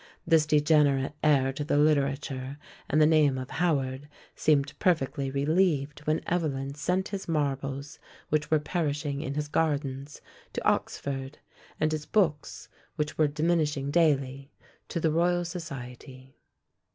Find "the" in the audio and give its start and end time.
1.63-1.77, 2.99-3.05, 14.99-15.11